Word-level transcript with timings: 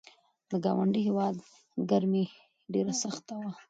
د 0.49 0.51
ګاونډي 0.65 1.01
هیواد 1.07 1.35
ګرمي 1.89 2.25
ډېره 2.73 2.93
سخته 3.03 3.33
وه. 3.39 3.51